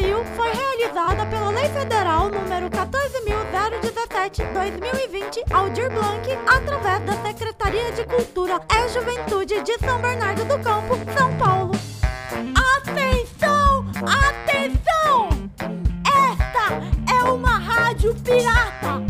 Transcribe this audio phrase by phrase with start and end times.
[0.00, 8.62] Saiu foi realizada pela Lei Federal número 14.017-2020 Aldir Blanc, através da Secretaria de Cultura
[8.72, 11.72] e Juventude de São Bernardo do Campo, São Paulo.
[12.78, 13.84] Atenção!
[13.98, 15.28] Atenção!
[16.06, 16.80] Esta
[17.14, 19.04] é uma rádio pirata!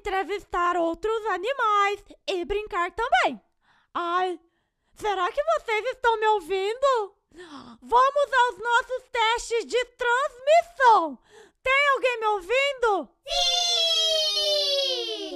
[0.00, 3.40] Entrevistar outros animais e brincar também.
[3.92, 4.40] Ai,
[4.94, 7.14] será que vocês estão me ouvindo?
[7.82, 11.18] Vamos aos nossos testes de transmissão.
[11.62, 13.08] Tem alguém me ouvindo?
[13.28, 14.00] Sim!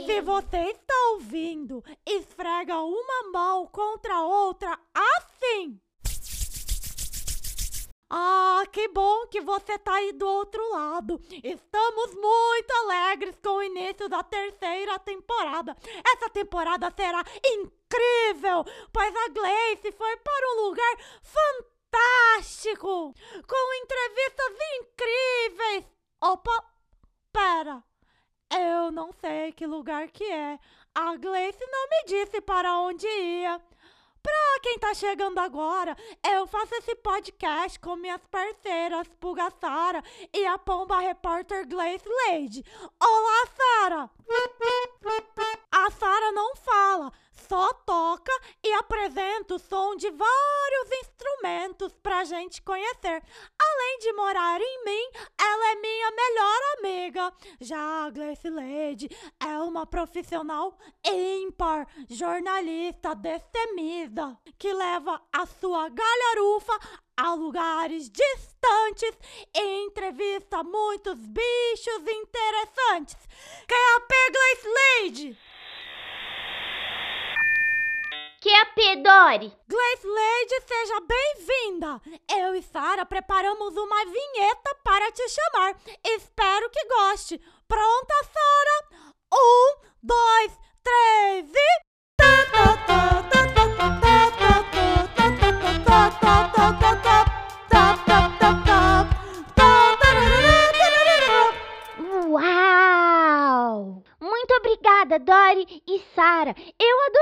[0.06, 5.78] Se você está ouvindo, esfrega uma mão contra a outra assim.
[8.16, 11.20] Ah, que bom que você tá aí do outro lado.
[11.42, 15.76] Estamos muito alegres com o início da terceira temporada.
[16.14, 23.12] Essa temporada será incrível, pois a Gleice foi para um lugar fantástico,
[23.48, 25.84] com entrevistas incríveis.
[26.20, 26.72] Opa,
[27.32, 27.82] pera.
[28.48, 30.56] Eu não sei que lugar que é.
[30.94, 33.60] A Gleice não me disse para onde ia.
[34.24, 35.94] Pra quem tá chegando agora,
[36.32, 42.64] eu faço esse podcast com minhas parceiras Puga Sara e a Pomba Repórter Gleice Lady.
[42.98, 44.10] Olá, Sara!
[45.70, 47.12] A Sara não fala,
[47.48, 53.22] só toca e apresenta o som de vários instrumentos pra gente conhecer.
[53.60, 57.32] Além de morar em mim, ela é minha melhor amiga.
[57.60, 59.08] Já a Gleice Lady
[59.40, 66.78] é uma profissional ímpar, jornalista destemida, que leva a sua galharufa
[67.16, 69.16] a lugares distantes
[69.54, 73.16] e entrevista muitos bichos interessantes.
[73.68, 75.53] QAP Gleice Lady!
[78.44, 79.50] QAP, Dori!
[79.66, 81.98] Gleice Lady, seja bem-vinda!
[82.30, 85.74] Eu e Sara preparamos uma vinheta para te chamar.
[86.04, 87.40] Espero que goste.
[87.66, 89.08] Pronta, Sara?
[89.32, 91.84] Um, dois, três e.
[102.28, 104.02] Uau!
[104.20, 106.54] Muito obrigada, Dori e Sara.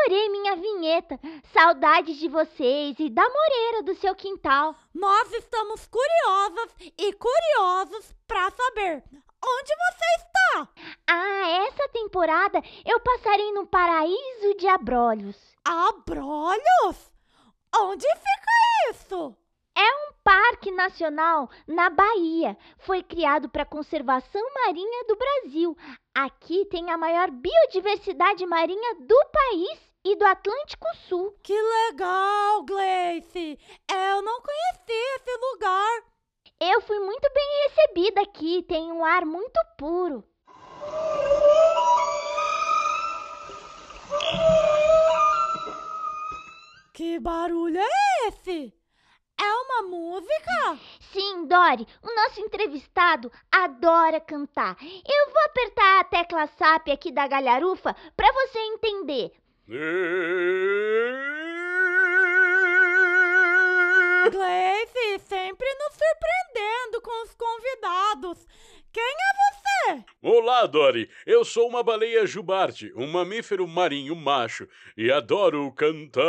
[0.02, 1.20] Adorei minha vinheta.
[1.52, 4.74] Saudades de vocês e da moreira do seu quintal.
[4.92, 9.04] Nós estamos curiosas e curiosos para saber
[9.44, 10.68] onde você está.
[11.06, 15.36] Ah, essa temporada eu passarei no paraíso de Abrolhos.
[15.64, 17.12] Abrolhos?
[17.74, 19.36] Onde fica isso?
[19.76, 22.58] É um parque nacional na Bahia.
[22.78, 25.76] Foi criado para a conservação marinha do Brasil.
[26.12, 31.36] Aqui tem a maior biodiversidade marinha do país e do Atlântico Sul.
[31.42, 33.58] Que legal, Gleice!
[33.90, 36.02] Eu não conhecia esse lugar.
[36.60, 40.24] Eu fui muito bem recebida aqui, tem um ar muito puro.
[46.94, 48.72] Que barulho é esse?
[49.40, 50.78] É uma música?
[51.12, 54.76] Sim, Dori, o nosso entrevistado adora cantar.
[54.80, 59.32] Eu vou apertar a tecla SAP aqui da galharufa para você entender.
[64.30, 68.46] Gleice, sempre nos surpreendendo com os convidados.
[68.92, 70.04] Quem é você?
[70.20, 71.08] Olá, Dory.
[71.24, 76.22] Eu sou uma baleia jubarte, um mamífero marinho macho, e adoro cantar.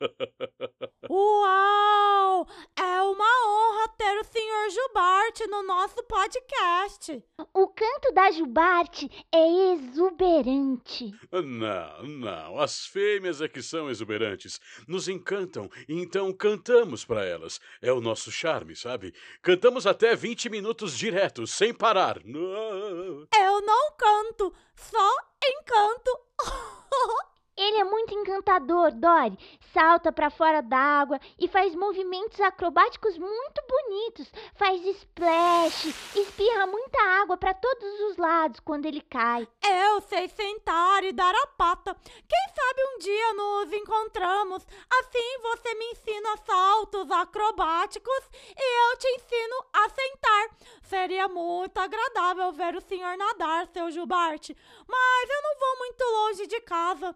[1.10, 2.46] Uau!
[2.76, 4.70] É uma honra ter o Sr.
[4.70, 7.22] Jubarte no nosso podcast.
[7.52, 11.12] O canto da jubarte é exuberante.
[11.30, 12.58] Não, não.
[12.58, 14.60] As fêmeas é que são exuberantes.
[14.88, 17.60] Nos encantam, então cantamos para elas.
[17.82, 19.14] É o nosso charme, sabe?
[19.42, 22.18] Cantamos até 20 minutos diretos, sem parar.
[22.24, 26.20] Eu não canto, só encanto.
[27.60, 29.38] Ele é muito encantador, Dory.
[29.74, 34.32] Salta para fora d'água e faz movimentos acrobáticos muito bonitos.
[34.54, 35.84] Faz splash,
[36.16, 39.46] espirra muita água para todos os lados quando ele cai.
[39.62, 41.94] Eu sei sentar e dar a pata.
[42.02, 44.66] Quem sabe um dia nos encontramos.
[44.98, 50.56] Assim você me ensina saltos acrobáticos e eu te ensino a sentar.
[50.84, 54.56] Seria muito agradável ver o senhor nadar, seu Jubarte.
[54.88, 57.14] Mas eu não vou muito longe de casa.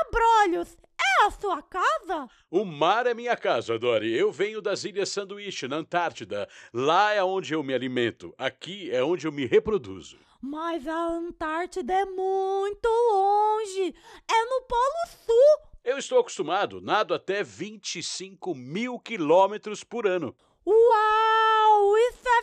[0.00, 2.28] Abrolhos, é a sua casa?
[2.50, 4.12] O mar é minha casa, Dory.
[4.16, 6.48] Eu venho das Ilhas Sanduíche, na Antártida.
[6.72, 8.34] Lá é onde eu me alimento.
[8.38, 10.18] Aqui é onde eu me reproduzo.
[10.40, 13.94] Mas a Antártida é muito longe.
[14.28, 15.74] É no Polo Sul.
[15.82, 20.34] Eu estou acostumado, nado até 25 mil quilômetros por ano.
[20.66, 21.98] Uau!
[21.98, 22.42] Isso é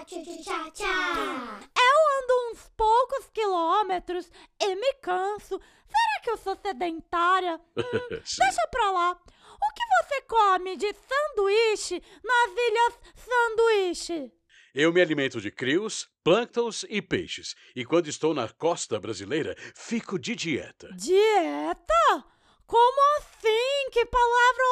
[0.05, 1.61] tchá, tchá, tchá.
[1.79, 1.84] Eu
[2.21, 4.31] ando uns poucos quilômetros
[4.61, 5.61] e me canso.
[5.87, 7.61] Será que eu sou sedentária?
[7.77, 9.13] Hum, deixa pra lá.
[9.13, 14.33] O que você come de sanduíche nas ilhas sanduíche?
[14.75, 17.55] Eu me alimento de crios, plânctons e peixes.
[17.77, 20.91] E quando estou na costa brasileira, fico de dieta.
[20.97, 22.25] Dieta?
[22.67, 23.91] Como assim?
[23.93, 24.64] Que palavra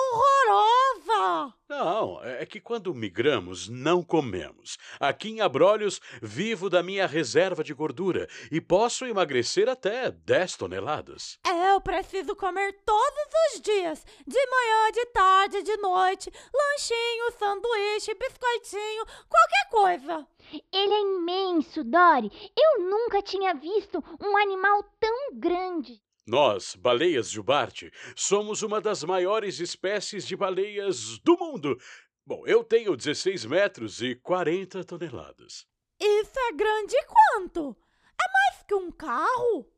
[2.22, 4.78] é que quando migramos, não comemos.
[5.00, 11.38] Aqui em Abrolhos, vivo da minha reserva de gordura e posso emagrecer até 10 toneladas.
[11.44, 19.04] Eu preciso comer todos os dias, de manhã, de tarde, de noite, lanchinho, sanduíche, biscoitinho,
[19.28, 20.26] qualquer coisa.
[20.72, 22.30] Ele é imenso, Dory.
[22.56, 26.00] Eu nunca tinha visto um animal tão grande.
[26.24, 31.76] Nós, baleias jubarte, somos uma das maiores espécies de baleias do mundo.
[32.24, 35.66] Bom, eu tenho 16 metros e 40 toneladas.
[36.00, 37.76] Isso é grande quanto?
[38.12, 39.68] É mais que um carro?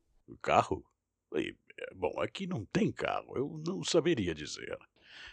[0.42, 0.84] Carro?
[1.36, 4.78] E, é, Bom, aqui não tem carro, eu não saberia dizer.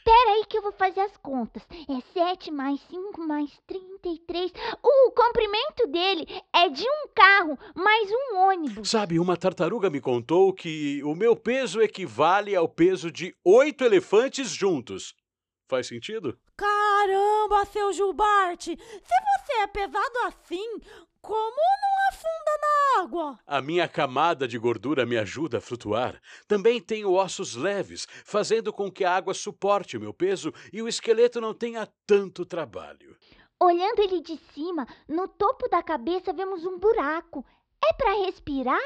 [0.05, 1.67] Pera aí que eu vou fazer as contas.
[1.69, 4.51] É 7 mais 5 mais 33.
[4.81, 8.89] O comprimento dele é de um carro mais um ônibus.
[8.89, 14.49] Sabe, uma tartaruga me contou que o meu peso equivale ao peso de oito elefantes
[14.49, 15.13] juntos.
[15.67, 16.37] Faz sentido?
[16.61, 18.77] Caramba, seu Jubarte!
[18.77, 20.79] Se você é pesado assim,
[21.19, 23.39] como não afunda na água?
[23.47, 26.21] A minha camada de gordura me ajuda a flutuar.
[26.47, 30.87] Também tenho ossos leves, fazendo com que a água suporte o meu peso e o
[30.87, 33.17] esqueleto não tenha tanto trabalho.
[33.59, 37.43] Olhando ele de cima, no topo da cabeça vemos um buraco.
[37.83, 38.79] É para respirar?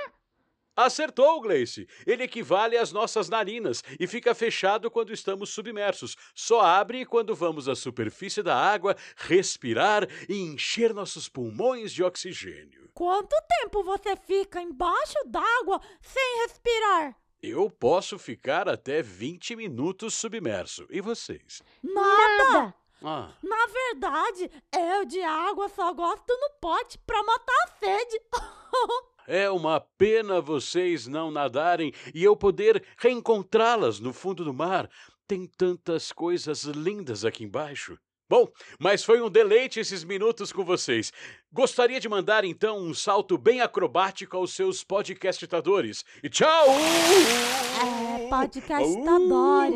[0.75, 1.87] Acertou, Gleice!
[2.05, 6.15] Ele equivale às nossas narinas e fica fechado quando estamos submersos.
[6.33, 12.89] Só abre quando vamos à superfície da água, respirar e encher nossos pulmões de oxigênio.
[12.93, 17.15] Quanto tempo você fica embaixo d'água sem respirar?
[17.41, 20.87] Eu posso ficar até 20 minutos submerso.
[20.89, 21.61] E vocês?
[21.83, 22.73] Nada!
[23.03, 28.21] Ah, Na verdade, eu de água só gosto no pote pra matar a sede.
[29.27, 34.89] é uma pena vocês não nadarem e eu poder reencontrá-las no fundo do mar.
[35.27, 37.97] Tem tantas coisas lindas aqui embaixo.
[38.27, 38.47] Bom,
[38.79, 41.13] mas foi um deleite esses minutos com vocês.
[41.51, 46.03] Gostaria de mandar então um salto bem acrobático aos seus podcastadores.
[46.23, 46.65] E tchau!
[46.69, 49.75] É, podcastadores.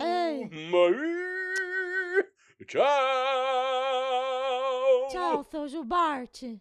[0.00, 0.70] Ei.
[0.70, 1.24] Maí.
[2.64, 2.84] Tchau!
[5.10, 6.60] Tchau, seu Jubarte.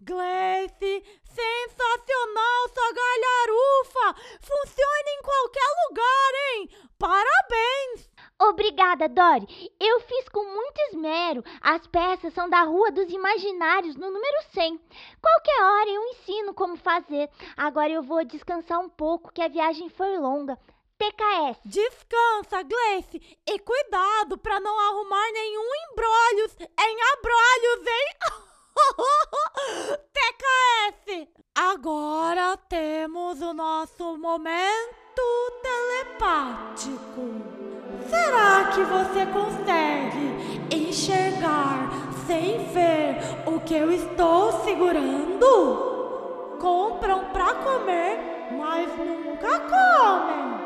[0.00, 4.14] Gleice, sensacional sua galharufa!
[4.40, 6.70] Funciona em qualquer lugar, hein?
[6.96, 8.08] Parabéns!
[8.40, 9.72] Obrigada, Dory.
[9.80, 11.42] Eu fiz com muito esmero.
[11.60, 14.80] As peças são da Rua dos Imaginários, no número 100.
[15.20, 17.28] Qualquer hora eu ensino como fazer.
[17.56, 20.56] Agora eu vou descansar um pouco, que a viagem foi longa.
[20.96, 21.58] TKS.
[21.64, 28.44] Descansa, Gleice, e cuidado pra não arrumar nenhum embrolhos em abrolhos, hein?
[30.12, 31.28] TKS!
[31.54, 35.22] Agora temos o nosso momento
[35.62, 37.58] telepático.
[38.08, 41.90] Será que você consegue enxergar
[42.26, 46.56] sem ver o que eu estou segurando?
[46.60, 50.58] Compram pra comer, mas nunca comem.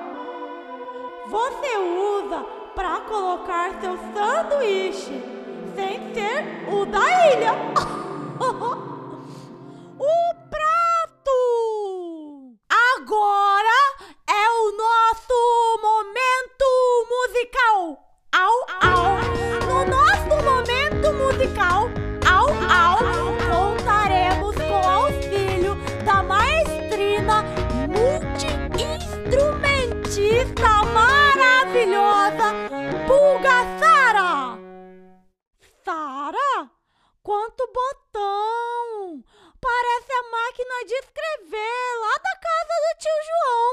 [1.28, 5.22] Você usa pra colocar seu sanduíche
[5.74, 7.52] sem ser o da ilha.
[37.30, 39.22] alto botão.
[39.60, 43.72] Parece a máquina de escrever lá da casa do tio João.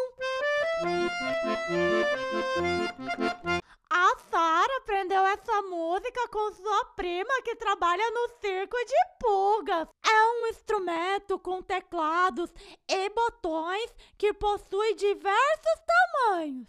[3.89, 9.87] A Sara aprendeu essa música com sua prima que trabalha no circo de pulgas.
[10.05, 12.53] É um instrumento com teclados
[12.87, 16.67] e botões que possui diversos tamanhos.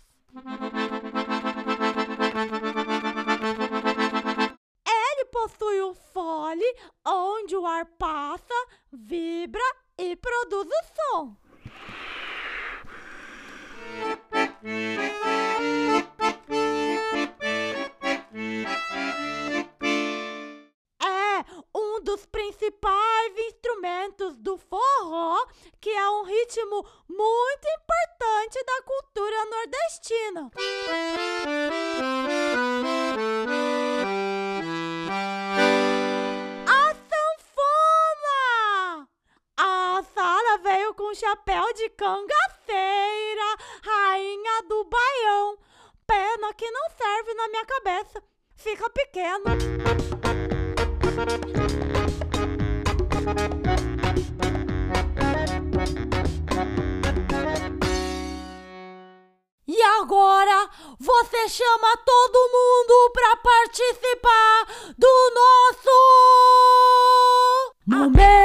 [7.80, 8.54] Ar passa,
[8.92, 9.62] vibra
[9.96, 11.36] e produz o som.
[21.02, 21.44] É
[21.74, 25.46] um dos principais instrumentos do forró,
[25.80, 30.50] que é um ritmo muito importante da cultura nordestina.
[41.20, 45.58] Chapéu de cangaceira, rainha do baião.
[46.06, 48.22] Pena que não serve na minha cabeça.
[48.56, 49.44] Fica pequeno.
[59.68, 65.90] E agora você chama todo mundo para participar do nosso
[67.86, 68.39] momento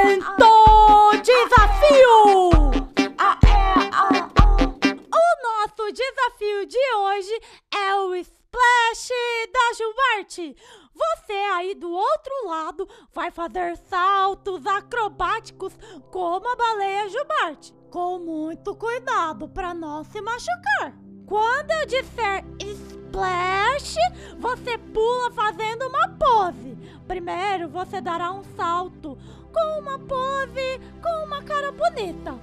[10.16, 15.74] Você aí do outro lado vai fazer saltos acrobáticos
[16.10, 20.94] como a baleia Jubarte, com muito cuidado para não se machucar.
[21.26, 23.96] Quando eu disser splash,
[24.38, 26.78] você pula fazendo uma pose.
[27.06, 29.18] Primeiro você dará um salto
[29.52, 32.38] com uma pose com uma cara bonita.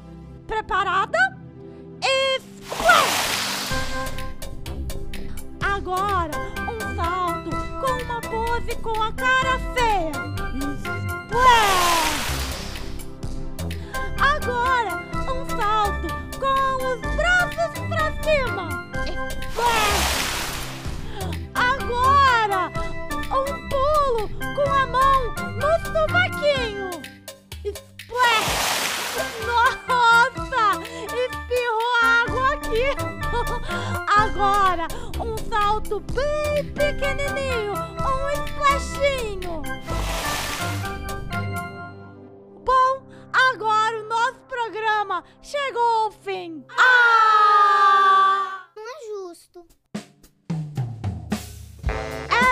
[0.45, 1.17] Preparada?
[2.37, 3.33] Splash!
[5.75, 6.42] Agora,
[8.53, 10.11] pose com a cara feia.
[11.25, 12.33] Splash!
[14.19, 14.93] Agora,
[15.31, 16.07] um salto
[16.39, 18.65] com os braços pra cima.
[19.49, 20.13] Splash!
[21.55, 22.61] Agora,
[23.31, 25.19] um pulo com a mão
[25.55, 26.89] no sovaquinho.
[27.65, 28.53] Splash!
[29.47, 30.63] Nossa!
[31.07, 32.87] Espirrou água aqui.
[34.15, 34.87] Agora,
[35.19, 37.73] um salto bem pequenininho,
[42.65, 46.65] Bom, agora o nosso programa chegou ao fim.
[46.77, 48.65] Ah!
[48.75, 49.65] Não é justo.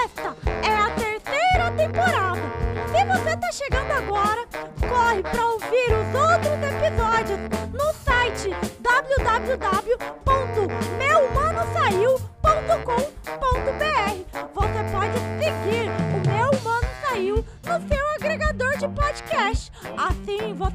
[0.03, 2.41] Esta é a terceira temporada.
[2.87, 4.47] Se você tá chegando agora,
[4.87, 7.39] corre para ouvir os outros episódios
[7.73, 8.49] no site
[8.81, 9.80] www.meumanosaiu.com.br.